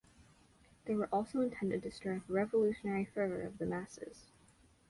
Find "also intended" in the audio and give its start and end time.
1.13-1.83